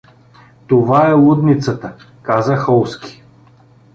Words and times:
—Това 0.67 1.09
е 1.09 1.13
лудницата— 1.13 1.93
каза 2.21 2.55
Холски. 2.57 3.23